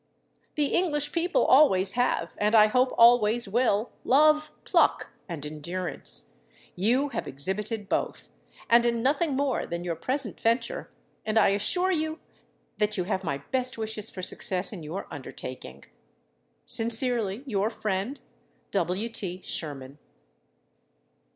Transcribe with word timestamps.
The 0.55 0.73
English 0.73 1.11
people 1.11 1.45
always 1.45 1.91
have, 1.91 2.33
and 2.39 2.55
I 2.55 2.65
hope 2.65 2.91
always 2.97 3.47
will 3.47 3.91
love 4.03 4.49
pluck 4.63 5.11
and 5.29 5.45
endurance. 5.45 6.31
You 6.75 7.09
have 7.09 7.27
exhibited 7.27 7.87
both, 7.87 8.27
and 8.67 8.83
in 8.83 9.03
nothing 9.03 9.35
more 9.35 9.67
than 9.67 9.83
your 9.83 9.95
present 9.95 10.39
venture, 10.41 10.89
and 11.23 11.37
I 11.37 11.49
assure 11.49 11.91
you 11.91 12.17
that 12.79 12.97
you 12.97 13.03
have 13.03 13.23
my 13.23 13.43
best 13.51 13.77
wishes 13.77 14.09
for 14.09 14.23
success 14.23 14.73
in 14.73 14.81
your 14.81 15.05
undertaking. 15.11 15.83
Sincerely 16.65 17.43
your 17.45 17.69
friend, 17.69 18.21
W. 18.71 19.07
T. 19.07 19.39
SHERMAN. 19.43 19.99